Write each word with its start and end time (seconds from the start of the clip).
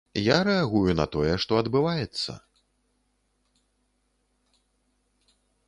Я 0.19 0.35
рэагую 0.47 0.93
на 0.99 1.05
тое, 1.15 1.33
што 1.43 1.59
адбываецца. 1.63 2.31